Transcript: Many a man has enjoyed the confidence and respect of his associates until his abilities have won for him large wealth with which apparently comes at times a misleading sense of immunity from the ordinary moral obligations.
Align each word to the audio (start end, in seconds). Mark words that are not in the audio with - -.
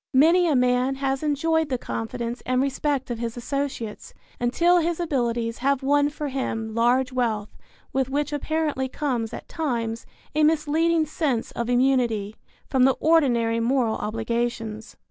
Many 0.15 0.47
a 0.47 0.55
man 0.55 0.95
has 0.95 1.21
enjoyed 1.21 1.69
the 1.69 1.77
confidence 1.77 2.41
and 2.43 2.59
respect 2.59 3.11
of 3.11 3.19
his 3.19 3.37
associates 3.37 4.15
until 4.39 4.79
his 4.79 4.99
abilities 4.99 5.59
have 5.59 5.83
won 5.83 6.09
for 6.09 6.29
him 6.29 6.73
large 6.73 7.13
wealth 7.13 7.55
with 7.93 8.09
which 8.09 8.33
apparently 8.33 8.89
comes 8.89 9.31
at 9.31 9.47
times 9.47 10.07
a 10.33 10.43
misleading 10.43 11.05
sense 11.05 11.51
of 11.51 11.69
immunity 11.69 12.35
from 12.67 12.85
the 12.85 12.97
ordinary 12.99 13.59
moral 13.59 13.97
obligations. 13.97 14.97